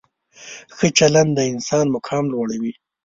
ښه 0.75 0.87
چلند 0.97 1.31
د 1.35 1.39
انسان 1.53 1.85
مقام 1.95 2.25
لوړوي. 2.33 2.73